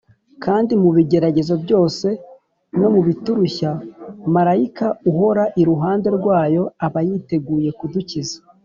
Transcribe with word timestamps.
kandi 0.43 0.71
mu 0.81 0.89
bigeragezo 0.97 1.53
byose 1.63 2.07
no 2.79 2.87
mu 2.93 3.01
biturushya, 3.07 3.71
marayika 4.33 4.87
uhora 5.09 5.43
iruhande 5.61 6.07
rwayo 6.17 6.63
aba 6.85 6.99
yiteguye 7.07 7.69
kudukiza 7.79 8.37